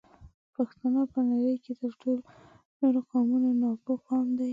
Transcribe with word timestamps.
پښتانه 0.55 1.01
په 1.13 1.19
نړۍ 1.29 1.55
کې 1.63 1.73
تر 1.81 1.91
ټولو 2.01 2.23
نورو 2.79 2.99
قومونو 3.09 3.49
ناپوه 3.61 3.97
قوم 4.07 4.27
دی 4.37 4.49